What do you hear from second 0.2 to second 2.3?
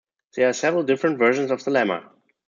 There are several different versions of the lemma.